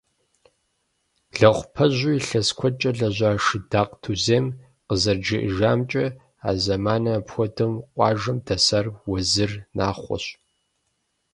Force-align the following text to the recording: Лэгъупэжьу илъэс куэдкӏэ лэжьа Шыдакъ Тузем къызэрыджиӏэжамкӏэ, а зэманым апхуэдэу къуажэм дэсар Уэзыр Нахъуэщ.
Лэгъупэжьу 1.37 2.15
илъэс 2.17 2.49
куэдкӏэ 2.57 2.91
лэжьа 2.99 3.31
Шыдакъ 3.43 3.93
Тузем 4.01 4.45
къызэрыджиӏэжамкӏэ, 4.87 6.05
а 6.49 6.51
зэманым 6.63 7.17
апхуэдэу 7.19 7.73
къуажэм 7.93 8.37
дэсар 8.45 8.85
Уэзыр 9.09 9.51
Нахъуэщ. 9.77 10.25